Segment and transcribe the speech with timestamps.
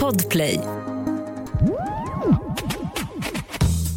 [0.00, 0.60] Podplay.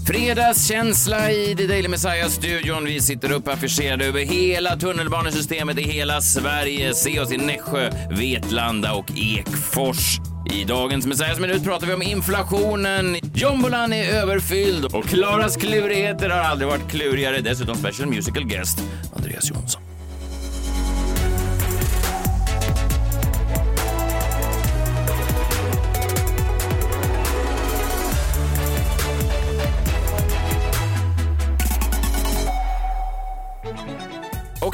[0.07, 2.85] Fredagskänsla i The Daily Messiah-studion.
[2.85, 6.93] Vi sitter upp affischerade över hela tunnelbanesystemet i hela Sverige.
[6.93, 10.19] Se oss i Nässjö, Vetlanda och Ekfors.
[10.53, 13.17] I dagens Messiahs minut pratar vi om inflationen.
[13.33, 17.41] Jombolan är överfylld och Klaras klurigheter har aldrig varit klurigare.
[17.41, 18.83] Dessutom special musical guest
[19.15, 19.86] Andreas Jonsson.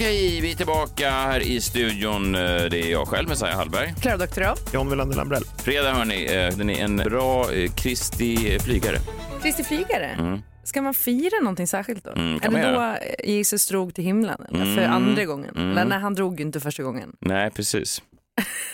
[0.04, 2.36] Okej, vi är tillbaka här i studion.
[2.36, 3.94] Eh, Det är jag själv, Messiah Hallberg.
[4.02, 4.58] Klara Doktorow.
[4.74, 5.44] John Wilander Lambrell.
[5.64, 6.26] Fredag, hörni.
[6.26, 8.98] eh, Den är en bra eh, Kristi flygare.
[9.44, 10.42] Kristi Flygare.
[10.64, 12.12] Ska man fira någonting särskilt då?
[12.12, 14.42] Mm, eller man då Jesus drog till himlen?
[14.50, 15.56] Eller för Mm, andra gången?
[15.56, 15.72] mm.
[15.72, 17.16] Eller nej, han drog ju inte första gången.
[17.20, 18.02] Nej, precis.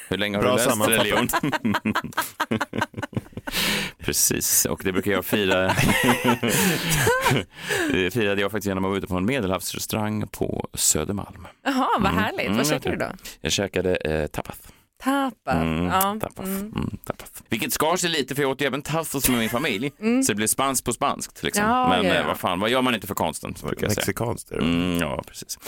[0.09, 1.29] Hur länge har Bra du läst religion?
[3.97, 5.67] precis, och det brukar jag fira.
[7.91, 11.47] det firade jag faktiskt genom att vara ute på en medelhavsrestaurang på Södermalm.
[11.63, 12.45] Jaha, vad härligt.
[12.45, 13.11] Mm, vad käkade du då?
[13.41, 14.57] Jag käkade eh, tapas.
[15.03, 15.55] Tapas.
[15.55, 16.17] Mm, ja.
[16.21, 16.45] tapas.
[16.45, 16.61] Mm.
[16.61, 17.31] Mm, tapas.
[17.49, 19.91] Vilket skar sig lite för jag åt ju även tapas med min familj.
[19.97, 21.43] Så det blev spanskt på spanskt.
[21.43, 21.63] Liksom.
[21.63, 21.75] Mm.
[21.75, 22.19] Ja, Men ja, ja.
[22.19, 23.55] eh, vad fan, vad gör man inte för konsten?
[23.81, 24.63] Mexikanskt är det.
[24.63, 25.59] Mm, ja, precis.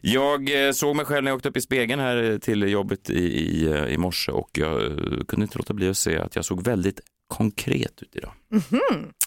[0.00, 3.18] Jag eh, såg mig själv när jag åkte upp i spegeln här till jobbet i,
[3.18, 4.80] i, eh, i morse och jag
[5.28, 8.32] kunde inte låta bli att se att jag såg väldigt konkret ut idag.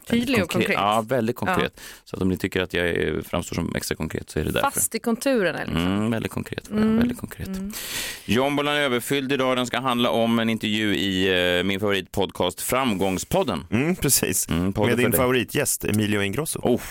[0.07, 0.73] Tydlig Väldigt och konkret.
[0.73, 1.81] Ja, väldigt konkret.
[2.03, 4.51] Så att om ni tycker att jag är, framstår som extra konkret så är det
[4.51, 4.71] därför.
[4.71, 5.77] Fast i konturerna liksom.
[5.77, 6.69] Mm, väldigt konkret.
[6.69, 7.49] Väldigt konkret.
[8.25, 9.57] Jombolan är överfylld idag.
[9.57, 13.65] Den ska handla om en intervju i eh, min favoritpodcast Framgångspodden.
[13.71, 14.49] Mm, precis.
[14.49, 16.59] Mm, Med din favoritgäst Emilio Ingrosso.
[16.63, 16.81] Oh.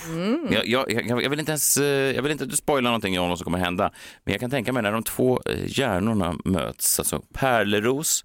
[0.50, 3.20] Jag, jag, jag, jag vill inte ens, eh, jag vill inte att du spoilar någonting
[3.20, 3.92] om vad som kommer hända.
[4.24, 8.24] Men jag kan tänka mig när de två eh, hjärnorna möts, alltså Pärleros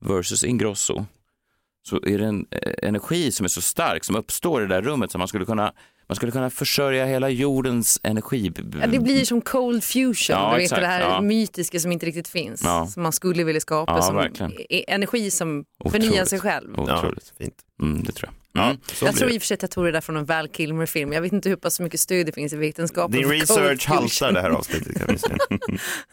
[0.00, 1.06] versus Ingrosso,
[1.86, 4.82] så är det en eh, energi som är så stark som uppstår i det där
[4.82, 5.72] rummet så man skulle kunna,
[6.08, 8.52] man skulle kunna försörja hela jordens energi.
[8.80, 11.20] Ja, det blir som cold fusion, Ja, du vet exakt, det här ja.
[11.20, 12.62] mytiska som inte riktigt finns.
[12.64, 12.86] Ja.
[12.86, 14.52] Som man skulle vilja skapa, Ja, som verkligen.
[14.68, 16.04] är energi som Otroligt.
[16.04, 16.74] förnyar sig själv.
[16.76, 17.32] Ja, Otroligt.
[17.38, 17.54] fint.
[17.82, 18.64] Mm, det tror jag.
[18.64, 18.76] Mm.
[18.86, 20.48] Så Jag tror i och för sig att jag tog det där från en Val
[20.48, 21.12] Kilmer-film.
[21.12, 23.20] Jag vet inte hur pass mycket stöd det finns i vetenskapen.
[23.20, 24.96] Din research haltar det här avsnittet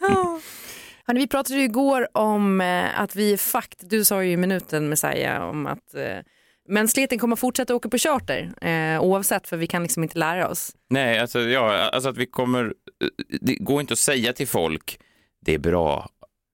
[1.06, 3.78] kan vi pratade ju igår om eh, att vi är fakt.
[3.90, 6.18] Du sa ju i minuten Messiah om att eh,
[6.68, 10.72] mänskligheten kommer fortsätta åka på charter eh, oavsett för vi kan liksom inte lära oss.
[10.90, 12.74] Nej, alltså, ja, alltså att vi kommer,
[13.40, 14.98] det går inte att säga till folk,
[15.40, 16.08] det är bra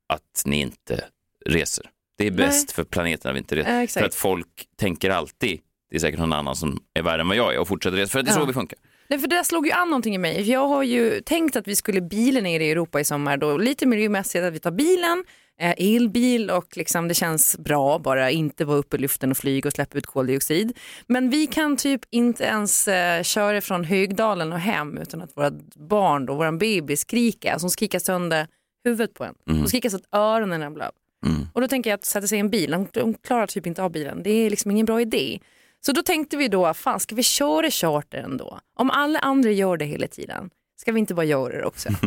[0.08, 1.04] att ni inte
[1.46, 1.90] reser.
[2.18, 3.82] Det är bäst för planeten att vi inte reser.
[3.82, 3.86] Eh.
[3.86, 5.60] För att folk tänker alltid,
[5.90, 8.10] det är säkert någon annan som är värre än vad jag är och fortsätter resa,
[8.10, 8.40] för att det är Ja.
[8.40, 8.78] så vi funkar.
[9.10, 10.44] Nej, för det där slog ju an någonting i mig.
[10.44, 13.36] För Jag har ju tänkt att vi skulle bilen ner i Europa i sommar.
[13.36, 13.56] Då.
[13.56, 15.24] Lite miljömässigt att vi tar bilen,
[15.60, 19.68] eh, elbil och liksom det känns bra bara inte vara uppe i luften och flyga
[19.68, 20.78] och släppa ut koldioxid.
[21.06, 25.50] Men vi kan typ inte ens eh, köra från Högdalen och hem utan att våra
[25.74, 28.46] barn, då, våran baby skrika, som skriker sönder
[28.84, 29.34] huvudet på en.
[29.44, 30.92] De skriker så att öronen ramlar av.
[31.52, 33.82] Och då tänker jag att sätta sig i en bil, de, de klarar typ inte
[33.82, 34.22] av bilen.
[34.22, 35.38] Det är liksom ingen bra idé.
[35.86, 38.58] Så då tänkte vi då, fan ska vi köra charter ändå?
[38.78, 40.50] Om alla andra gör det hela tiden,
[40.80, 41.88] ska vi inte bara göra det också?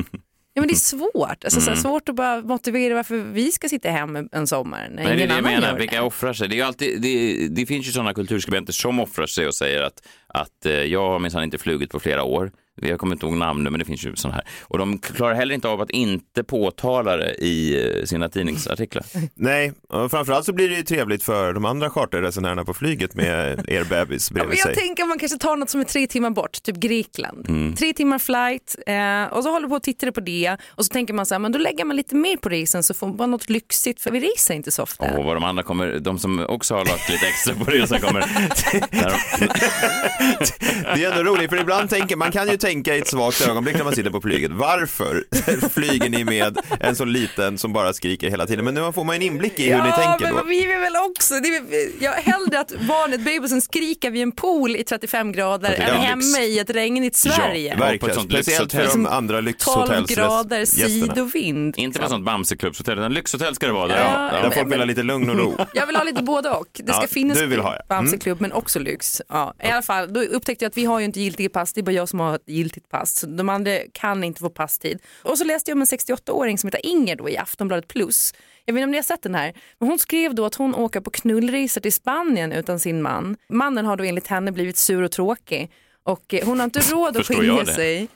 [0.54, 3.70] Ja men det är svårt, alltså, så här, svårt att bara motivera varför vi ska
[3.70, 6.04] sitta hem en- sommar när Men det är ingen det jag annan menar, gör vilka
[6.04, 6.48] offrar sig.
[6.48, 10.08] Det, är alltid, det, det finns ju sådana kulturskribenter som offrar sig och säger att,
[10.28, 12.52] att eh, jag har minsann inte flugit på flera år.
[12.82, 14.46] Jag kommer inte ihåg namn nu, men det finns ju sådana här.
[14.62, 19.04] Och de klarar heller inte av att inte påtala det i eh, sina tidningsartiklar.
[19.36, 23.66] Nej, och framförallt så blir det ju trevligt för de andra charterresenärerna på flyget med
[23.68, 24.76] er bebis Ja, men bredvid jag sig.
[24.76, 27.50] tänker att man kanske tar något som är tre timmar bort, typ Grekland.
[27.50, 27.76] Mm.
[27.76, 31.14] Tre timmar flight eh, och så håller på och tittar på det och så tänker
[31.14, 33.50] man så här, men då lägger man lite mer på resan så får man något
[33.50, 35.18] lyxigt för vi reser inte så ofta.
[35.18, 38.22] Och vad de andra kommer, de som också har lagt lite extra på resan kommer.
[40.96, 43.76] Det är ändå roligt för ibland tänker man kan ju tänka i ett svagt ögonblick
[43.78, 44.52] när man sitter på flyget.
[44.52, 45.24] Varför
[45.70, 48.66] flyger ni med en så liten som bara skriker hela tiden?
[48.66, 50.44] Men nu får man en inblick i hur ni tänker men då.
[50.44, 51.64] vi vill väl också, det är,
[52.04, 56.60] jag hellre att barnet, babysen skriker vid en pool i 35 grader än hemma i
[56.60, 57.70] ett regnigt Sverige.
[57.72, 60.28] Ja, på ett Verkligen, sånt speciellt för de andra 12 lyxhotellsgästerna.
[60.28, 61.74] grader sidovind.
[61.78, 63.88] inte på ett sånt Bamseklubbshotell, utan lyxhotell ska det vara.
[63.88, 63.98] Där.
[64.00, 64.42] Ja, Ja.
[64.42, 65.58] Där folk vill ha lite lugn och ro.
[65.74, 66.68] Jag vill ha lite både och.
[66.74, 67.76] Det ska Ja, finnas du vill ha, ja.
[67.76, 67.86] Mm.
[68.06, 69.22] Bamseklubb men också lyx.
[69.30, 71.82] Ja, I alla fall, då upptäckte jag att vi har ju inte giltiga pass, det
[71.82, 73.20] är bara jag som har giltigt pass.
[73.20, 75.00] Så de andra kan inte få passtid.
[75.24, 78.34] Och så läste jag om en 68-åring som heter Inger då i Aftonbladet plus.
[78.66, 80.76] Jag vet inte om ni har sett den här, men hon skrev då att hon
[80.76, 83.38] åker på knullresor till Spanien utan sin man.
[83.50, 85.72] Mannen har då enligt henne blivit sur och tråkig
[86.04, 88.08] och eh, hon har inte råd att skilja sig.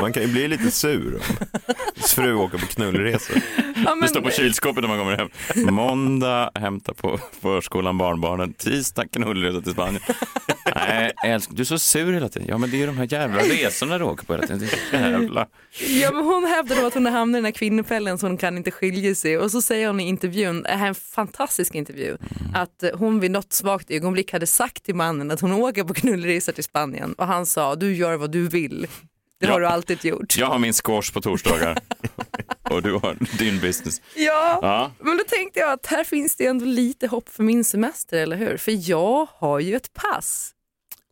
[0.00, 1.20] Man kan ju bli lite sur om
[2.08, 3.36] fru åker på knullresor.
[3.84, 5.74] Men- Det står på kylskåpet när man kommer hem.
[5.74, 8.52] Måndag, hämta på förskolan barnbarnen.
[8.52, 10.02] Tisdag, knullresa till Spanien.
[10.74, 12.48] Nej, älskling, du är så sur hela tiden.
[12.48, 14.68] Ja, men det är ju de här jävla resorna du åker på hela tiden.
[14.90, 15.46] Det är jävla...
[15.88, 18.36] Ja, men hon hävdar då att hon har hamnat i den här kvinnofällan så hon
[18.36, 21.74] kan inte skilja sig och så säger hon i intervjun, det här är en fantastisk
[21.74, 22.16] intervju,
[22.54, 25.94] att eh, hon vid något svagt ögonblick hade sagt till mannen att hon åker på
[25.94, 28.86] knullresa till Spanien och han sa du gör vad du vill.
[29.40, 29.52] Det Ja.
[29.52, 30.36] har du alltid gjort.
[30.38, 31.78] Jag har min squash på torsdagar
[32.70, 34.00] och du har din business.
[34.14, 34.90] Ja, Ja.
[35.00, 38.36] men då tänkte jag att här finns det ändå lite hopp för min semester, eller
[38.36, 38.56] hur?
[38.56, 40.52] För jag har ju ett pass.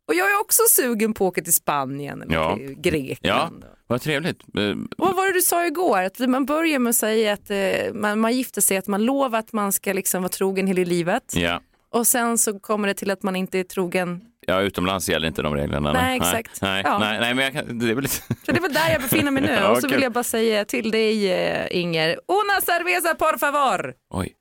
[0.08, 2.56] Och jag är också sugen på att åka till Spanien eller Ja.
[2.56, 3.64] till Ja, Grekland.
[3.86, 4.40] vad trevligt.
[4.56, 5.98] Eh, Och vad var det du sa igår?
[6.02, 9.38] Att man börjar med att säga att eh, man, man gifter sig, att man lovar
[9.38, 11.32] att man ska liksom vara trogen hela livet.
[11.36, 11.60] Ja.
[11.94, 14.20] Och sen så kommer det till att man inte är trogen.
[14.46, 15.92] ja, utomlands gäller inte de reglerna.
[15.92, 16.60] Nej, exakt.
[16.62, 16.98] Nej, Ja.
[16.98, 18.16] nej, nej, men jag kan, det är väl lite...
[18.46, 19.52] Så det var där jag befinner mig nu.
[19.60, 23.94] Ja, Och så vill jag bara säga till dig eh, Inger, una cerveza por favor.
[24.10, 24.32] Oj,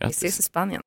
[0.00, 0.38] Vi ses grattis.
[0.38, 0.82] i Spanien.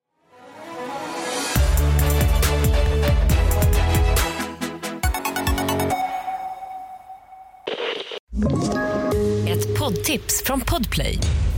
[9.47, 11.19] Ett poddtips från Podplay.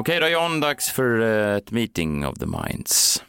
[0.00, 3.22] Okej då John, dags för eh, ett meeting of the minds.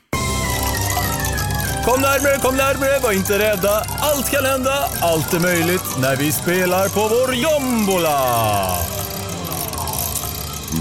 [1.86, 3.84] Kom närmre, kom närmre, var inte rädda.
[4.00, 8.20] Allt kan hända, allt är möjligt när vi spelar på vår jombola.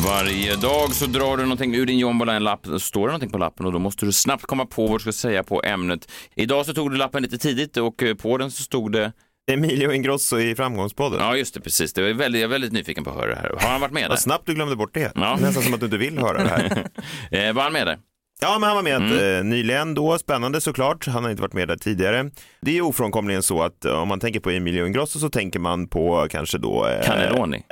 [0.06, 3.38] Varje dag så drar du någonting ur din jombola, en lapp, står det någonting på
[3.38, 6.10] lappen och då måste du snabbt komma på vad du ska säga på ämnet.
[6.34, 9.12] Idag så tog du lappen lite tidigt och eh, på den så stod det,
[9.50, 11.20] Emilio Ingrosso i Framgångspodden.
[11.20, 13.40] ja just det precis, det var väldigt, jag är väldigt nyfiken på att höra det
[13.40, 13.48] här.
[13.60, 14.08] Har han varit med där?
[14.08, 15.12] Vad snabbt du glömde bort det.
[15.14, 15.38] Ja.
[15.40, 16.86] Nästan som att du inte vill höra det här.
[17.48, 17.98] Eh, var han med där?
[18.42, 19.38] Ja, men han var med Mm.
[19.38, 21.06] eh, nyligen då, spännande såklart.
[21.06, 22.30] Han har inte varit med där tidigare.
[22.60, 25.88] Det är ofrånkomligen så att eh, om man tänker på Emilio Ingrosso så tänker man
[25.88, 26.86] på kanske då...
[26.86, 27.62] Eh, Cannelloni?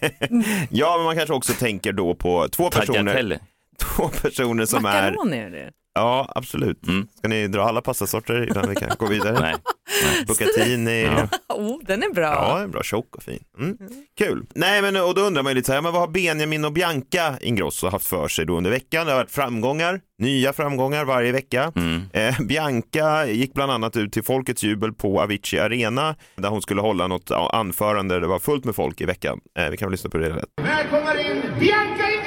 [0.70, 3.38] ja, men man kanske också tänker då på två personer, Tagliatelle?
[3.96, 5.10] två personer som är...
[5.10, 5.70] Macaroni är det.
[5.94, 6.86] Ja, absolut.
[6.88, 7.06] Mm.
[7.18, 9.38] Ska ni dra alla pastasorter innan vi kan gå vidare?
[9.40, 9.54] Nej.
[10.26, 11.02] Bucatini.
[11.02, 11.28] Ja.
[11.48, 12.60] Oh, den är bra.
[12.60, 13.42] Ja, bra tjock och fin.
[13.58, 13.76] Mm.
[14.18, 14.46] Kul.
[14.54, 16.72] Nej, men och då undrar man ju lite så här, men vad har Benjamin och
[16.72, 19.06] Bianca Ingrosso haft för sig då under veckan?
[19.06, 21.72] Det har varit framgångar, nya framgångar varje vecka.
[21.76, 22.02] Mm.
[22.12, 26.80] Eh, Bianca gick bland annat ut till Folkets jubel på Avicii Arena där hon skulle
[26.80, 29.40] hålla något anförande där det var fullt med folk i veckan.
[29.58, 30.44] Eh, vi kan väl lyssna på det lätt.
[30.62, 32.19] Välkomnar in Bianca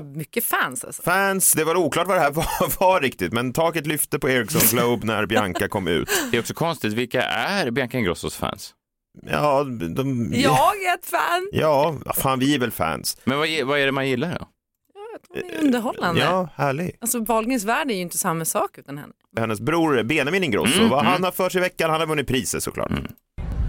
[0.00, 1.02] Har mycket fans alltså.
[1.02, 2.30] Fans, det var oklart vad det här
[2.60, 6.08] var, var riktigt, men taket lyfte på Ericsson Globe när Bianca kom ut.
[6.30, 8.74] Det är också konstigt, vilka är Bianca Ingrossos fans?
[9.22, 10.32] Ja, de...
[10.34, 11.48] Jag är ett fan.
[11.52, 13.16] Ja, fan vi är väl fans.
[13.24, 14.48] Men vad, vad är det man gillar då?
[14.94, 16.20] Hon är underhållande.
[16.20, 16.96] Ja, härlig.
[17.00, 19.12] Alltså Wahlgrens värld är ju inte samma sak utan henne.
[19.38, 20.78] hennes bror Benjamin Ingrosso.
[20.78, 21.12] Mm, Vad mm.
[21.12, 22.90] han har för sig i veckan, han har vunnit priser såklart.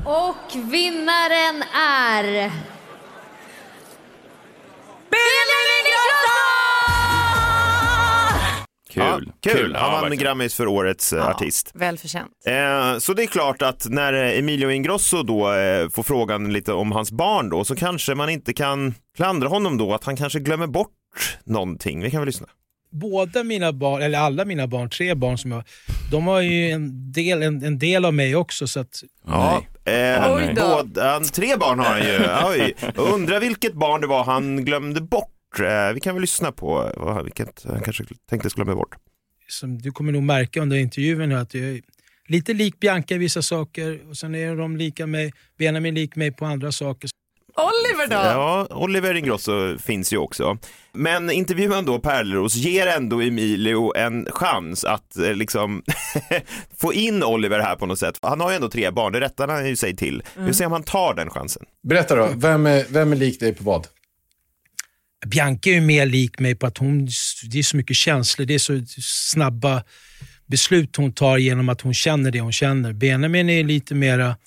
[0.05, 2.51] Och vinnaren är...
[5.09, 5.90] Benjamin
[8.89, 9.03] Kul.
[9.03, 9.19] Ja,
[9.53, 9.75] kul.
[9.75, 10.23] Han Ja, vann verkligen.
[10.23, 11.71] Grammis för årets eh, artist.
[11.73, 12.31] Välförtjänt.
[12.45, 16.73] Eh, så det är klart att när eh, Emilio Ingrosso då eh, får frågan lite
[16.73, 20.39] om hans barn då så kanske man inte kan klandra honom då att han kanske
[20.39, 20.89] glömmer bort
[21.43, 22.01] någonting.
[22.03, 22.47] Vi kan väl lyssna.
[22.91, 25.63] båda mina barn, eller alla mina barn, tre barn som jag
[26.11, 28.67] de har ju en del, en, en del av mig också.
[28.67, 30.61] Så att, Ja, eh, Oj då.
[30.83, 32.19] båda, tre barn har han ju.
[32.63, 32.75] Oj.
[32.95, 35.27] Undrar vilket barn det var han glömde bort.
[35.59, 38.95] Eh, vi kan väl lyssna på vad- vilket han kanske tänkte skulle glömma bort.
[39.47, 41.81] som du kommer nog märka under intervjun att jag är
[42.27, 46.31] lite lik Bianca i vissa saker och sen är de lika mig, Benjamin lik mig
[46.31, 47.09] på andra saker.
[47.55, 48.15] Oliver då?
[48.15, 50.57] Ja, Oliver Ingrosso finns ju också.
[50.93, 55.83] Men intervjun då Pärleros ger ändå Emilio en chans att eh, liksom
[56.77, 58.19] få in Oliver här på något sätt.
[58.21, 60.23] Han har ju ändå tre barn, det rättar han ju sig till.
[60.37, 61.65] Vi får se om han tar den chansen.
[61.83, 63.87] Berätta då, vem är, vem är lik dig på vad?
[65.25, 67.05] Bianca är ju mer lik mig på att hon,
[67.51, 69.83] det är så mycket känslor, det är så snabba
[70.45, 72.93] beslut hon tar genom att hon känner det hon känner.
[72.93, 74.37] Benjamin är lite mera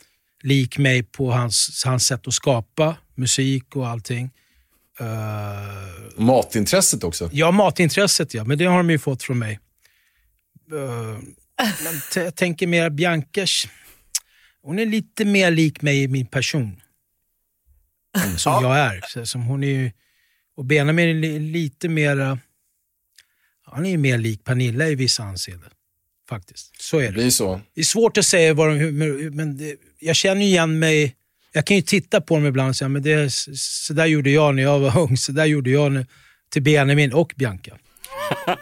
[0.42, 4.30] lik mig på hans, hans sätt att skapa musik och allting.
[5.00, 5.06] Uh,
[6.24, 7.30] Matintresset också.
[7.32, 9.60] ja, matintresset ja, men det har de ju fått från mig.
[10.72, 11.18] eh,
[11.84, 13.46] men jag tänker mer Bianca,
[14.62, 16.80] hon är lite mer lik mig i min person.
[18.36, 19.00] Som jag är.
[19.08, 19.90] Så, som hon är ju,
[20.56, 22.38] och Benjamin är li, lite mer,
[23.66, 25.70] han är mer lik Pernilla i vissa anseenden.
[26.28, 27.12] Faktiskt, så är det.
[27.12, 27.61] blir så.
[27.75, 28.90] Det är svårt att säga vad de,
[29.30, 31.16] men det, jag känner ju igen mig.
[31.52, 34.30] Jag kan ju titta på dem ibland och säga, men det, är- så där gjorde
[34.30, 36.06] jag när jag var ung, så där gjorde jag när,
[36.50, 37.78] till Benjamin och Bianca.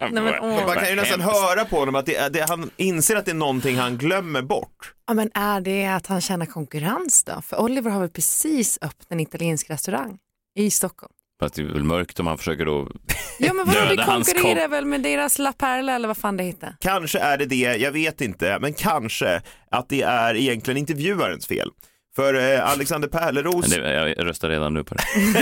[0.00, 0.66] Nej, men, åh.
[0.66, 3.34] Man kan ju nästan höra på honom att det, det, han inser att det är
[3.34, 4.94] någonting han glömmer bort.
[5.06, 7.42] Ja, men är det att han känner konkurrens då?
[7.42, 10.18] För Oliver har väl precis öppnat en italiensk restaurang
[10.56, 11.12] i Stockholm.
[11.40, 12.88] Fast det är väl mörkt om man försöker då
[13.38, 16.76] Ja men vadå, det konkurrerar väl med deras La Perla eller vad fan det heter?
[16.80, 21.70] Kanske är det det, jag vet inte, men kanske att det är egentligen intervjuarens fel.
[22.16, 25.02] För eh, Alexander Pärleros, det, jag röstar redan nu på det.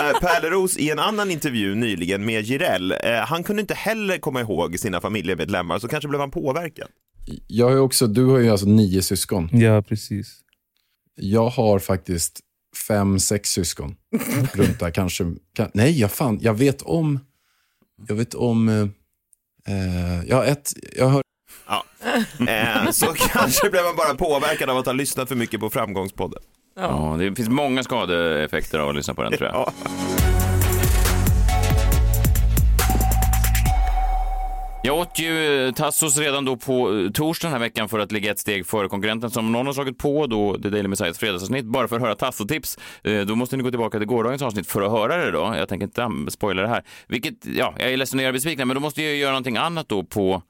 [0.00, 4.40] eh, Pärleros i en annan intervju nyligen med Jireel, eh, han kunde inte heller komma
[4.40, 6.88] ihåg sina familjemedlemmar, så kanske blev han påverkad.
[7.46, 9.48] Jag har ju också, du har ju alltså nio syskon.
[9.52, 10.40] Ja, precis.
[11.14, 12.40] Jag har faktiskt
[12.88, 13.96] fem, sex syskon.
[14.52, 15.24] Runt där kanske.
[15.54, 17.20] Kan, nej, jag, fan, jag vet om...
[18.08, 18.68] Jag vet om...
[18.68, 20.72] Eh, eh, jag har ett...
[20.96, 21.22] Jag har,
[21.66, 21.84] Ja.
[22.48, 26.42] Eh, så kanske blev han bara påverkad av att ha lyssnat för mycket på Framgångspodden.
[26.76, 29.54] Ja, det finns många skadeeffekter av att lyssna på den tror jag.
[29.54, 30.41] Ja.
[34.84, 38.30] Jag åt ju Tassos redan då på eh, torsdag den här veckan för att ligga
[38.30, 41.88] ett steg före konkurrenten som någon har slagit på då The Daily Messiahs fredagsavsnitt bara
[41.88, 42.78] för att höra Tasso-tips.
[43.04, 45.54] Eh, Då måste ni gå tillbaka till gårdagens avsnitt för att höra det då.
[45.56, 46.82] Jag tänker inte spoila det här.
[47.08, 49.88] Vilket, ja, jag är ledsen att göra besviken, men då måste jag göra någonting annat
[49.88, 50.42] då på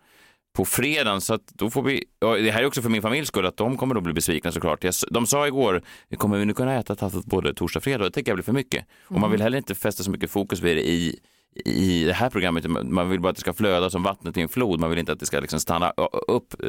[0.57, 3.29] på fredagen, så att då får vi, ja, det här är också för min familjs
[3.29, 4.85] skull, att de kommer då bli besvikna såklart.
[4.85, 5.83] Jag, de sa igår,
[6.17, 8.05] kommer vi nu kunna äta tassat både torsdag och fredag?
[8.05, 8.85] Det tycker jag blir för mycket.
[9.09, 11.19] Och man vill heller inte fästa så mycket fokus vid det i,
[11.65, 12.65] i det här programmet.
[12.85, 14.81] Man vill bara att det ska flöda som vattnet i en flod.
[14.81, 15.91] Man vill inte att det ska liksom stanna
[16.29, 16.69] upp eh,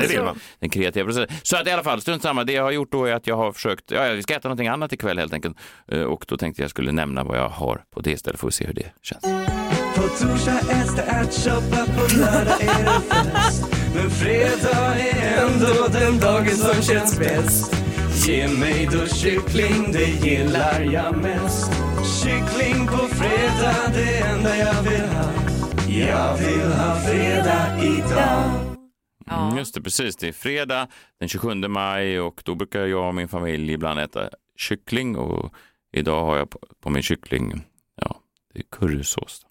[0.00, 0.40] det vill man.
[0.58, 1.36] den kreativa processen.
[1.42, 2.44] Så att i alla fall, strunt samma.
[2.44, 4.68] Det jag har gjort då är att jag har försökt, ja, vi ska äta någonting
[4.68, 5.56] annat ikväll helt enkelt.
[5.88, 8.52] Eh, Och då tänkte jag skulle nämna vad jag har på det istället, får vi
[8.52, 9.22] se hur det känns.
[9.96, 13.64] På torsdag äts det ärtsoppa, på lördag är det fest.
[13.94, 17.74] Men fredag är ändå den dagen som känns bäst.
[18.28, 21.72] Ge mig då kyckling, det gillar jag mest.
[22.22, 25.32] Kyckling på fredag, det enda jag vill ha.
[25.88, 28.50] Jag vill ha fredag idag.
[29.30, 30.16] Mm, just det, precis.
[30.16, 30.88] Det är fredag
[31.20, 35.54] den 27 maj och då brukar jag och min familj ibland äta kyckling och
[35.92, 37.62] idag har jag på, på min kyckling,
[38.00, 38.16] ja,
[38.54, 39.46] det är currysås.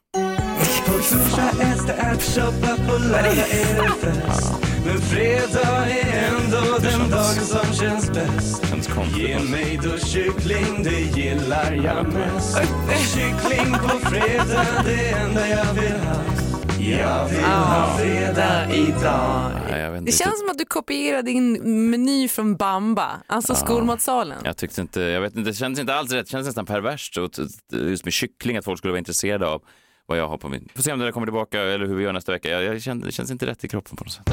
[0.88, 4.52] På torsdag äts det ärtsoppa, på lördag är det fest.
[4.86, 8.64] Men fredag är ändå den dagen som känns bäst.
[9.18, 12.58] Ge mig då kyckling, det gillar jag mest.
[13.14, 16.24] Kyckling på fredag, det enda jag vill ha.
[16.80, 19.52] Jag vill ha fredag idag.
[19.70, 21.54] Nej, jag vet inte Det känns som att du kopierar din
[21.90, 24.38] meny från Bamba, alltså skolmatsalen.
[24.44, 27.18] Jag tyckte inte, jag vet inte, det kändes inte alls rätt, det kändes nästan perverst
[27.18, 27.42] och t-
[27.72, 29.62] t- just med kyckling, att folk skulle vara intresserade av
[30.08, 30.70] vad jag har på min.
[30.76, 32.50] Får se om det där kommer tillbaka eller hur vi gör nästa vecka.
[32.50, 34.30] Jag, jag känner, det känns inte rätt i kroppen på något sätt.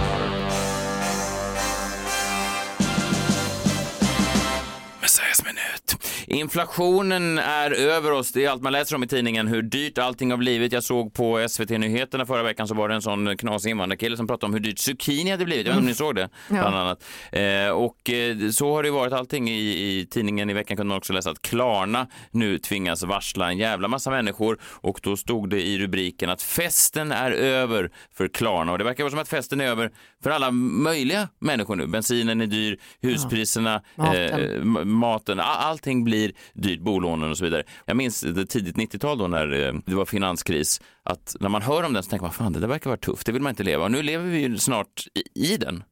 [6.34, 8.32] Inflationen är över oss.
[8.32, 10.72] Det är allt man läser om i tidningen, hur dyrt allting har blivit.
[10.72, 14.46] Jag såg på SVT-nyheterna förra veckan så var det en sån knasig invandrarkille som pratade
[14.46, 15.66] om hur dyrt zucchini hade blivit.
[15.66, 16.28] Jag vet inte om ni såg det?
[16.48, 17.04] Bland annat.
[17.32, 20.50] Eh, och eh, så har det varit allting i, i tidningen.
[20.50, 24.58] I veckan kunde man också läsa att Klarna nu tvingas varsla en jävla massa människor
[24.64, 29.04] och då stod det i rubriken att festen är över för Klarna och det verkar
[29.04, 29.90] vara som att festen är över
[30.22, 31.86] för alla möjliga människor nu.
[31.86, 34.54] Bensinen är dyr, huspriserna, Maten.
[34.54, 36.23] eh, maten, allting blir
[36.54, 37.62] dyrt, bolånen och så vidare.
[37.86, 41.82] Jag minns det tidigt 90-tal då när eh, det var finanskris, att när man hör
[41.82, 43.62] om den så tänker man, fan det där verkar vara tufft, det vill man inte
[43.62, 43.84] leva.
[43.84, 45.84] Och nu lever vi ju snart i, i den.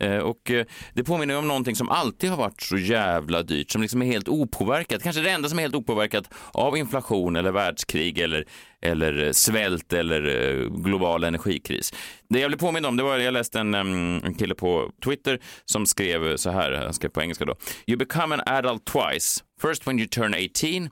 [0.00, 3.70] Eh, och eh, det påminner ju om någonting som alltid har varit så jävla dyrt,
[3.70, 7.50] som liksom är helt opåverkat, kanske det enda som är helt opåverkat av inflation eller
[7.50, 8.44] världskrig eller,
[8.82, 11.92] eller eh, svält eller eh, global energikris.
[12.28, 15.86] Det jag blev påmind om, det var, jag läste en, en kille på Twitter som
[15.86, 17.54] skrev så här, han skrev på engelska då.
[17.86, 19.44] You become an adult twice.
[19.60, 20.90] First when you turn 18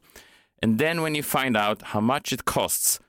[0.63, 3.01] and then when you find out how much it costs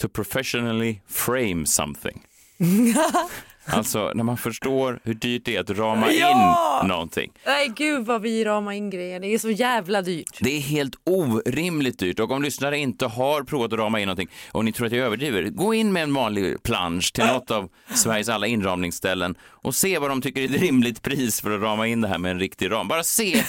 [0.00, 2.22] to professionally frame something.
[3.66, 6.80] Alltså när man förstår hur dyrt det är att rama Ja!
[6.82, 7.32] in någonting.
[7.46, 10.38] Nej gud vad vi ramar in grejer, det är så jävla dyrt.
[10.40, 14.28] Det är helt orimligt dyrt och om lyssnare inte har provat att rama in någonting
[14.52, 17.68] och ni tror att jag överdriver, gå in med en vanlig plansch till något av
[17.94, 21.86] Sveriges alla inramningsställen och se vad de tycker är ett rimligt pris för att rama
[21.86, 22.88] in det här med en riktig ram.
[22.88, 23.42] Bara se,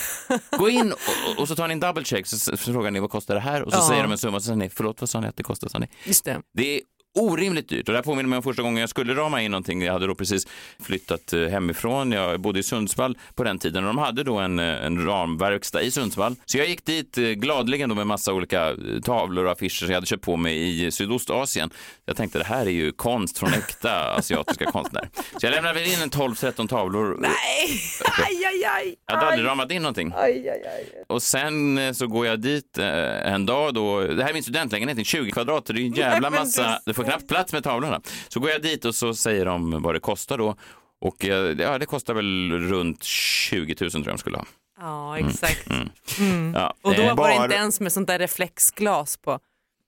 [0.58, 3.10] gå in och, och, så tar ni en double check så, så frågar ni vad
[3.10, 3.88] kostar det här och så Ja.
[3.88, 5.68] säger de en summa och så säger ni förlåt vad sa ni att det kostar?
[5.70, 5.88] Sa ni?
[6.06, 6.42] Just det.
[6.54, 6.82] Det är
[7.16, 7.88] orimligt dyrt.
[7.88, 9.82] Och det här påminner mig om första gången jag skulle rama in någonting.
[9.82, 10.48] Jag hade då precis
[10.84, 12.12] flyttat eh, hemifrån.
[12.12, 15.82] Jag bodde i Sundsvall på den tiden och de hade då en, eh, en ramverkstad
[15.82, 16.36] i Sundsvall.
[16.46, 19.96] Så jag gick dit eh, gladligen då med massa olika tavlor och affischer som jag
[19.96, 21.70] hade köpt på mig i Sydostasien.
[22.06, 25.10] Jag tänkte det här är ju konst från äkta asiatiska konstnärer.
[25.16, 27.18] Så jag lämnade väl in en 12-13 tavlor.
[27.20, 27.32] Nej,
[28.28, 28.96] aj, aj, aj.
[29.08, 30.14] Jag hade aldrig ramat in någonting.
[30.16, 31.04] Aj, aj, aj.
[31.08, 35.32] Och sen så går jag dit en dag då, det här är min studentlägenhet, 20
[35.32, 38.02] kvadrat, det är en jävla massa, du du får knappt plats med tavlorna.
[38.28, 40.56] Så går jag dit och så säger de vad det kostar då.
[41.02, 44.46] Och eh, ja, det kostar väl runt 20 000 tror jag de skulle ha.
[44.80, 45.70] Ja, exakt.
[45.70, 45.90] Mm.
[46.20, 46.54] Mm.
[46.56, 49.40] Ja, Och då eh, var det bara- inte ens med sånt där reflexglas på.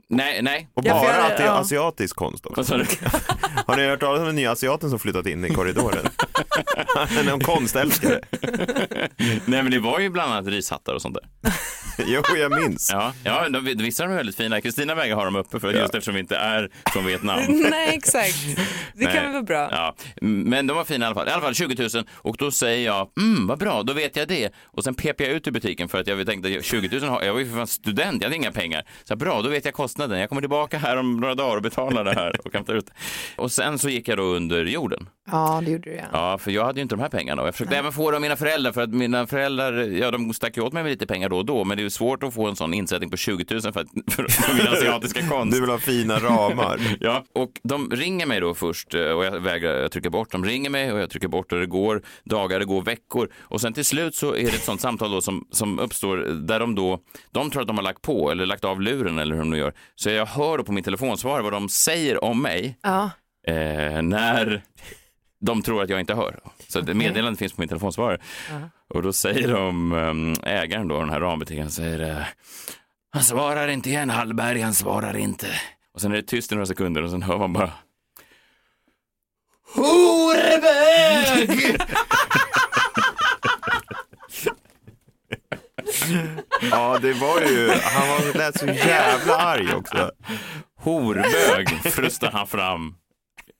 [0.10, 0.68] Nej, nej.
[0.74, 1.54] Och Ja, för bara jag- att det är ja.
[1.60, 2.62] asiatisk konst också.
[2.62, 2.86] Vad sa du?
[3.68, 6.08] Har ni hört talas om den nya asiaten som flyttat in i korridoren?
[6.96, 8.20] Han är någon konstälskare.
[9.46, 11.52] Nej, men det var ju bland annat rishattar och sånt där.
[12.08, 12.90] Jo, jag minns.
[12.94, 14.62] Ja, ja de, vissa av dem är väldigt fina.
[14.62, 17.40] Kristina vägar har dem uppe för just eftersom vi inte är från Vietnam.
[17.48, 18.36] Nej, exakt.
[18.94, 19.14] Det Nej.
[19.14, 19.68] kan väl vara bra.
[19.72, 21.28] Ja, men de var fina i alla fall.
[21.28, 24.28] I alla fall 20 000 och då säger jag, mm vad bra, då vet jag
[24.28, 24.54] det.
[24.66, 27.34] Och sen pepar jag ut i butiken för att jag tänkte 20 000, har- jag
[27.34, 28.84] var ju för fan student, jag hade inga pengar.
[29.04, 30.20] Så bra, då vet jag kostnaden.
[30.20, 32.94] Jag kommer tillbaka här om några dagar och betalar det här och hämtar ut det.
[33.42, 35.10] Och sen så gick jag då under jorden.
[35.32, 36.04] Ja, det gjorde du ja.
[36.12, 38.18] Ja, för jag hade ju inte de här pengarna och jag försökte även få det
[38.18, 41.08] av mina föräldrar för att mina föräldrar, ja de stack ju åt mig med lite
[41.08, 43.46] pengar då och då, men det är svårt att få en sån insättning på 20
[43.54, 45.54] 000 för, att, för min asiatiska konst.
[45.56, 46.80] Du vill ha fina ramar.
[47.00, 50.32] Ja, och de ringer mig då först eh, och jag vägrar, jag trycker bort.
[50.32, 53.62] De ringer mig och jag trycker bort och det går dagar, det går veckor och
[53.62, 56.76] sen till slut så är det ett sånt samtal då som, som uppstår där de
[56.76, 57.00] då,
[57.32, 59.58] de tror att de har lagt på eller lagt av luren eller hur de nu
[59.58, 59.74] gör.
[59.96, 63.10] Så jag hör då på min telefonsvarare vad de säger om mig Ja.
[63.48, 64.64] eh, när
[65.48, 66.40] de tror att jag inte hör.
[66.68, 68.20] Så det meddelandet finns på min telefonsvarare.
[68.88, 69.94] Och då säger de,
[70.44, 72.24] eh, ägaren då, den här rambutiken, säger eh,
[73.12, 75.48] han svarar inte igen Hallberg, han svarar inte.
[75.94, 77.72] Och sen är det tyst i några sekunder och sen hör man bara
[79.76, 81.78] Horebög!
[86.72, 90.12] Ja, det var ju, han var lät så jävla arg också.
[90.80, 92.96] Horbög frustar han fram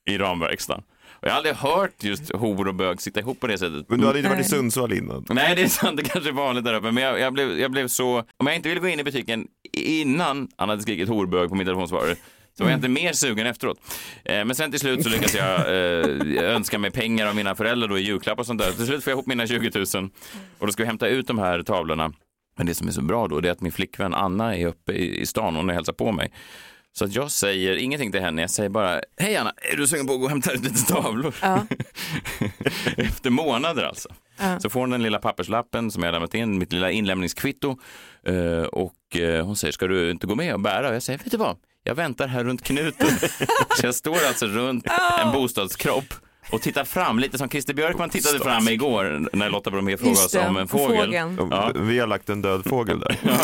[0.10, 0.84] i ramverkstan.
[1.28, 3.86] Jag har aldrig hört just hor och bög sitta ihop på det sättet.
[3.90, 5.26] Men du hade inte varit i Sundsvall innan.
[5.30, 5.98] Nej, det är sant.
[5.98, 6.92] Det kanske är vanligt där uppe.
[6.92, 8.18] Men jag, jag, blev, jag blev så...
[8.38, 11.68] Om jag inte ville gå in i butiken innan han hade skrikit horbög på min
[11.68, 12.16] telefonsvarare
[12.58, 13.80] så var jag inte mer sugen efteråt.
[14.26, 17.88] Eh, men sen till slut så lyckas jag eh, önska mig pengar av mina föräldrar
[17.88, 18.72] då i julklapp och sånt där.
[18.72, 20.10] Till slut får jag ihop mina 20 000
[20.60, 22.12] och då ska vi hämta ut de här tavlorna.
[22.58, 24.94] Men det som är så bra då det är att min flickvän Anna är uppe
[24.94, 26.32] i, i stan och hon hälsar på mig.
[26.98, 30.08] Så att jag säger ingenting till henne, jag säger bara, hej Anna, är du sugen
[30.08, 31.36] på att gå och hämta ut lite tavlor?
[32.98, 34.10] Efter månader alltså.
[34.38, 34.60] Ja.
[34.60, 37.78] Så får hon den lilla papperslappen som jag lämnat in, mitt lilla inlämningskvitto.
[38.26, 40.90] Eh, och eh, hon säger, ska du inte gå med och bära?
[40.90, 41.58] Och jag säger, vet du vad?
[41.84, 43.10] Jag väntar här runt knuten.
[43.80, 44.86] så jag står alltså runt
[45.26, 46.14] en bostadskropp
[46.52, 50.32] och tittar fram, lite som Christer Björkman tittade fram igår när Lotta Bromé frågade oss
[50.32, 51.14] det, om en fågel.
[51.14, 51.72] Ja.
[51.76, 53.20] Vi har lagt en död fågel där.
[53.24, 53.40] Ja.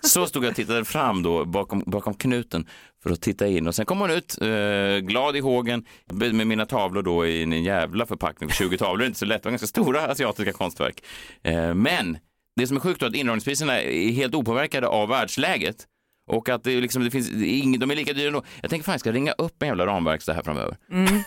[0.00, 2.66] Så stod jag och tittade fram då bakom, bakom knuten
[3.02, 6.66] för att titta in och sen kom hon ut eh, glad i hågen med mina
[6.66, 9.46] tavlor då i en jävla förpackning på 20 tavlor, det är inte så lätt, det
[9.46, 11.04] var ganska stora asiatiska konstverk.
[11.42, 12.18] Eh, men
[12.56, 15.86] det som är sjukt då är att inramningspriserna är helt opåverkade av världsläget
[16.26, 18.42] och att det, är liksom, det finns inget, de är lika dyra ändå.
[18.60, 20.76] Jag tänker fan jag ska ringa upp en jävla ramverkstad här framöver.
[20.90, 21.22] Mm.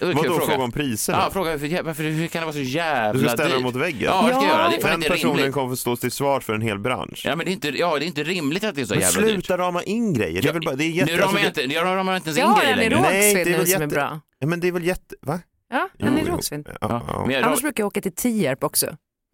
[0.00, 1.18] Vadå, att fråga om priserna?
[1.18, 3.74] Ja, fråga varför, varför, hur kan det vara så jävla Du ska ställa dem dyrt?
[3.74, 4.02] mot väggen?
[4.02, 4.68] Ja, det ska jag göra.
[4.68, 5.54] Det är Den personen rimligt.
[5.54, 7.22] kommer få stå till svars för en hel bransch.
[7.24, 9.00] Ja, men det är inte, ja, det är inte rimligt att det är så Men
[9.02, 9.30] jävla dyrt.
[9.32, 10.42] sluta rama in grejer.
[10.42, 12.16] Det är väl bara, det är jätte, Nu ramar alltså, jag det- inte, jag ramar
[12.16, 12.96] inte ens Jag in har grejer en i längre.
[12.96, 14.20] Rågsved Nej, det är nu väl som är jätte- bra.
[14.38, 15.14] Ja, men det är väl jätte...
[15.22, 15.40] Va?
[15.70, 16.32] Ja, en i jo.
[16.32, 16.62] Rågsved.
[16.68, 17.32] Ja, Ja, ja.
[17.32, 18.86] jag, Annars brukar jag åka till Tierp också.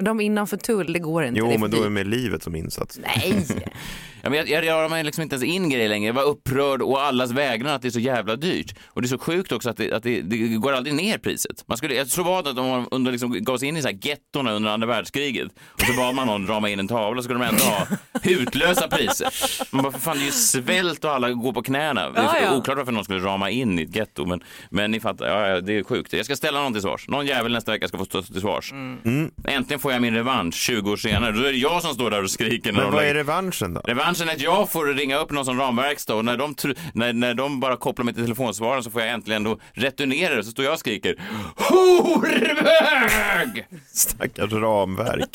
[0.03, 1.41] De innanför tull, det går inte.
[1.41, 1.93] det Jo, men då är dyrt.
[1.93, 2.99] med livet som insats.
[3.03, 3.47] Nej.
[4.23, 6.07] ja, men jag, jag ramar liksom inte ens in grejer längre.
[6.07, 8.75] Jag var upprörd och allas vägnar att det är så jävla dyrt.
[8.87, 11.65] Och det är så sjukt också att det, att det, det går aldrig ner priset.
[11.69, 13.83] Man skulle, jag tror var det att de var under, liksom, gav sig in i
[13.83, 17.23] så här gettorna under andra världskriget och så bad man någon rama in en tavla
[17.23, 17.87] så skulle de ändå ha
[18.23, 19.29] hutlösa priser.
[19.75, 22.11] Man bara, för fan det är ju svält och alla går på knäna.
[22.11, 22.57] Det är Ja, ja.
[22.57, 25.61] oklart varför någon skulle rama in i ett getto men, men ni fattar, ja, ja,
[25.61, 26.13] det är sjukt.
[26.13, 27.09] Jag ska ställa någon till svars.
[27.09, 28.73] Någon jävel nästa vecka ska få stå till svars.
[28.73, 29.31] Mm.
[29.45, 31.33] Äntligen får jag min revansch 20 år senare.
[31.33, 32.73] Då är det jag som står där och skriker.
[32.73, 33.81] När Men vad lägger- är revanschen då?
[33.81, 36.55] Revanschen är att jag får ringa upp någon som ramverkstad och när de,
[36.95, 40.45] när, när de bara kopplar mig till telefonsvararen så får jag äntligen då returnera det.
[40.45, 41.15] Så står jag och skriker
[41.57, 43.67] Horbög!
[43.93, 45.29] Stackars ramverk.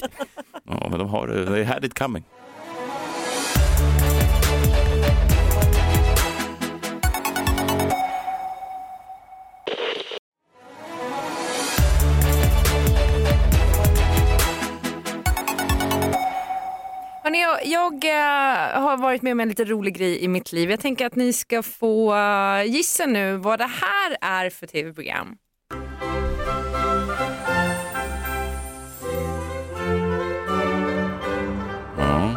[0.69, 1.45] Ja, men de har det.
[1.45, 2.23] They had it coming.
[17.35, 20.69] Hörrni, jag, jag eh, har varit med om en lite rolig grej i mitt liv.
[20.71, 25.37] Jag tänker att ni ska få eh, gissa nu vad det här är för tv-program.
[31.97, 32.35] Ja,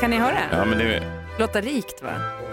[0.00, 0.38] Kan ni höra?
[0.52, 1.02] ja men det,
[1.38, 2.10] Låter rikt va?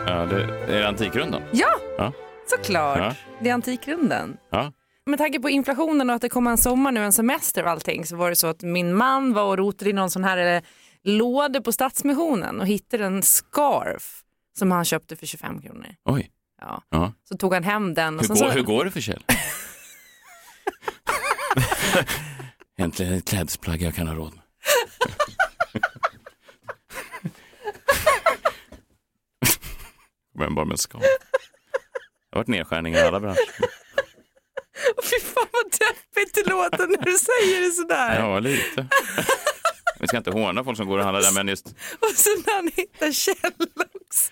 [0.08, 1.42] ja, det är det Antikrundan.
[1.52, 1.68] Ja,
[1.98, 2.12] Ja.
[2.50, 2.98] såklart.
[2.98, 3.14] Ja.
[3.40, 4.38] Det är Antikrundan.
[4.52, 4.72] Ja.
[5.06, 8.06] Med tanke på inflationen och att det kommer en sommar nu, en semester och allting,
[8.06, 10.62] så var det så att min man var och rotade i någon sån här
[11.06, 14.22] låda på Stadsmissionen och hittade en scarf
[14.58, 15.96] som han köpte för 25 kronor.
[16.06, 16.32] Oj.
[16.62, 16.82] Ja.
[16.90, 17.14] Ja.
[17.30, 18.16] Så tog han hem den.
[18.20, 18.50] Och Hur, går, så...
[18.50, 19.24] hur går det för Kjell?
[22.78, 24.44] Äntligen ett klädesplagg jag kan ha råd med.
[30.40, 31.02] Vem bara med skal?
[31.02, 31.08] Det
[32.32, 33.66] har varit nedskärningar i alla branscher.
[35.04, 38.20] Fy fan vad deppigt det låter när du säger det sådär.
[38.20, 38.88] Ja, lite.
[40.00, 41.66] Vi ska inte håna folk som går och handlar där, men just,
[42.00, 43.36] Och sen när han hittar Kjell
[44.06, 44.32] också.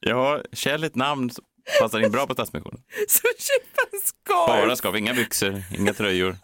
[0.00, 1.44] ja, Kjell är ett namn som
[1.80, 2.80] passar in bra på Stadsmissionen.
[3.08, 4.46] Så köper en scarf.
[4.46, 6.36] Bara skav, inga byxor, inga tröjor.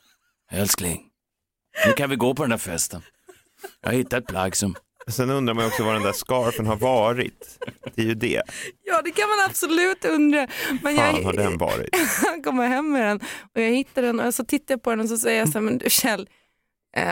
[0.53, 1.03] Älskling,
[1.87, 3.03] nu kan vi gå på den där festen.
[3.81, 4.75] Jag har hittat ett plagg som...
[5.09, 7.59] Sen undrar man också var den där scarfen har varit.
[7.95, 8.43] Det är ju det.
[8.85, 10.47] Ja det kan man absolut undra.
[10.83, 11.97] Men jag, Fan har den varit?
[12.27, 13.21] han kommer hem med den
[13.55, 15.53] och jag hittar den och så tittar jag på den och så säger jag så
[15.53, 16.29] här, men du Kjell,
[16.97, 17.05] eh,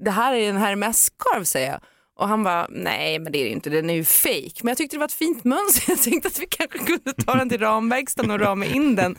[0.00, 1.80] det här är en Hermes-scarf säger jag.
[2.16, 4.60] Och han bara, nej men det är det inte, den är ju fake.
[4.62, 7.34] Men jag tyckte det var ett fint mönster, jag tänkte att vi kanske kunde ta
[7.34, 9.16] den till ramverkstaden och rama in den.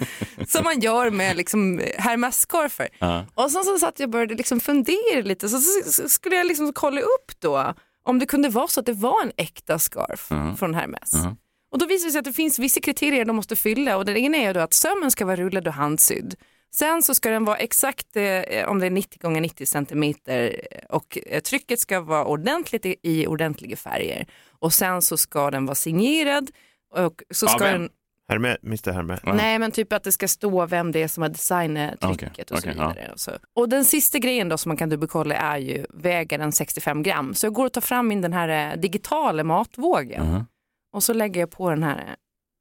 [0.47, 2.87] Som man gör med liksom Hermes-scarfer.
[2.99, 3.25] Ja.
[3.33, 5.59] Och sen så satt jag och började liksom fundera lite, så,
[5.91, 9.21] så, skulle jag liksom kolla upp då om det kunde vara så att det var
[9.21, 10.57] en äkta scarf Mhm.
[10.57, 11.13] från Hermes.
[11.13, 11.35] Mhm.
[11.71, 14.19] Och då visar det sig att det finns vissa kriterier de måste fylla och det
[14.19, 16.35] ena är då att sömmen ska vara rullad och handsydd.
[16.75, 21.17] Sen så ska den vara exakt eh, om det är 90 gånger 90 centimeter och
[21.25, 24.25] eh, trycket ska vara ordentligt i, i ordentliga färger.
[24.59, 26.51] Och sen så ska den vara signerad
[26.93, 27.89] och så ska den,
[28.27, 29.19] Herme, Mr Herme.
[29.23, 32.43] nej men typ att det ska stå vem det är som har designat trycket Okej,
[32.43, 32.89] och så okej, ja.
[32.89, 33.11] vidare.
[33.11, 33.31] Och, så.
[33.53, 37.33] och den sista grejen då som man kan dubbelkolla är ju väger den 65 gram.
[37.33, 40.27] Så jag går och tar fram in den här eh, digitala matvågen.
[40.27, 40.45] Mhm.
[40.93, 42.13] Och så lägger jag på den här eh,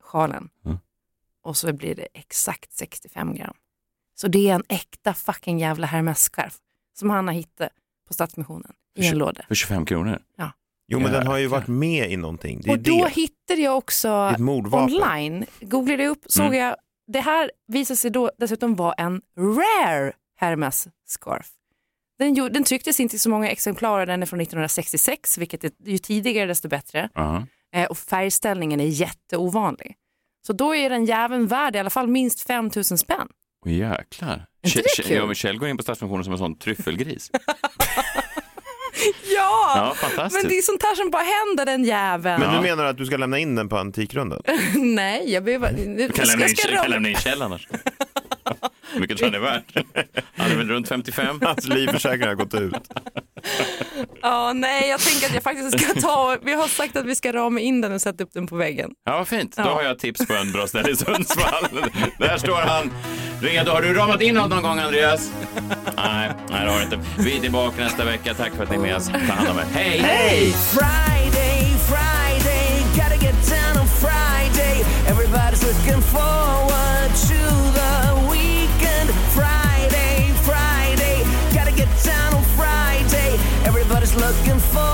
[0.03, 0.49] sjalen.
[0.65, 0.79] Mm.
[1.45, 3.55] Och så blir det exakt 65 gram.
[4.15, 6.55] Så det är en äkta fucking jävla Hermes-scarf
[6.99, 7.69] som han har hittat
[8.09, 9.45] på Stadsmissionen i en låda.
[9.49, 10.19] För 25 kronor?
[10.37, 10.51] Ja.
[10.89, 12.61] Jo men den har ju varit med i någonting.
[12.65, 13.13] Det är Och då det.
[13.13, 14.35] hittade jag också
[14.73, 16.59] online, googlade upp, såg Mm.
[16.59, 21.47] jag, det här visade sig då dessutom vara en rare Hermes-scarf.
[22.19, 25.71] Den, gjorde- den trycktes inte i så många exemplar, den är från 1966, vilket är
[25.85, 27.09] ju tidigare desto bättre.
[27.15, 27.47] Ja.
[27.75, 29.95] Eh, och färgställningen är jätteovanlig.
[30.47, 33.29] Så då är den jäveln värd i alla fall minst 5 000 spänn.
[33.65, 34.47] Åh, jäklar.
[34.67, 35.13] Kjell-?
[35.15, 37.31] Ja, men Kjell går in på Stadsmissionen som en sån tryffelgris.
[39.37, 40.43] Ja, Ja, fantastiskt.
[40.43, 42.41] men det är sånt här som bara händer den jäveln.
[42.41, 44.43] Men du menar att du ska lämna in den på Antikrundan?
[44.75, 45.73] Nej, jag behöver...
[45.73, 47.69] Du kan lämna in, kan lämna in Kjell annars.
[48.93, 49.85] Hur mycket tror han är värd?
[50.37, 51.41] Han är väl runt 55?
[51.45, 52.75] Hans livförsäkring har gått ut.
[54.23, 56.37] Ja, nej, jag tänker att jag faktiskt ska ta...
[56.43, 58.91] Vi har sagt att vi ska rama in den och sätta upp den på väggen.
[59.05, 59.57] Ja, vad fint.
[59.57, 59.75] Då Ja.
[59.75, 61.67] har jag tips på en bra ställe i Sundsvall.
[62.19, 62.91] Där står han
[63.43, 63.71] redo.
[63.71, 65.31] Har du ramat in något någon gång, Andreas?
[65.97, 67.01] Nej, nej det har du inte.
[67.19, 68.35] Vi är tillbaka nästa vecka.
[68.35, 69.09] Tack för att ni är med oss.
[69.09, 69.65] Ta hand om er.
[69.73, 70.53] Hej!
[70.53, 74.85] Friday, Friday, gotta get down on Friday.
[75.09, 77.64] Everybody's looking forward to
[84.17, 84.94] looking forward